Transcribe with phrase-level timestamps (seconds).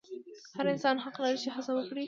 [0.55, 1.99] هر انسان حق لري چې هڅه وکړي.